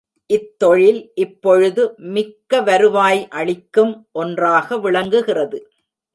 இத்தொழில் 0.29 1.11
இப்பொழுது 1.15 1.83
மிக்கவருவாய் 2.13 3.21
அளிக்கும் 3.29 3.93
ஒன்றாக 4.11 4.77
விளங்குகிறது. 4.77 5.59